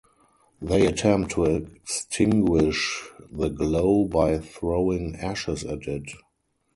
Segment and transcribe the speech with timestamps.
[0.59, 6.09] They attempt to extinguish the glow by throwing ashes at it.